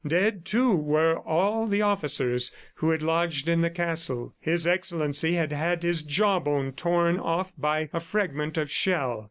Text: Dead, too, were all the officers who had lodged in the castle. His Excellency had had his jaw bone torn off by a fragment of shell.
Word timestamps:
Dead, 0.07 0.45
too, 0.45 0.75
were 0.75 1.15
all 1.27 1.67
the 1.67 1.83
officers 1.83 2.51
who 2.77 2.89
had 2.89 3.03
lodged 3.03 3.47
in 3.47 3.61
the 3.61 3.69
castle. 3.69 4.33
His 4.39 4.65
Excellency 4.65 5.33
had 5.33 5.51
had 5.51 5.83
his 5.83 6.01
jaw 6.01 6.39
bone 6.39 6.71
torn 6.71 7.19
off 7.19 7.53
by 7.55 7.87
a 7.93 7.99
fragment 7.99 8.57
of 8.57 8.71
shell. 8.71 9.19